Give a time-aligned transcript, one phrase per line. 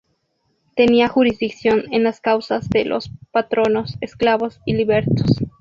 [0.75, 5.27] Tenía jurisdicción en las causas de los patronos, esclavos y libertos.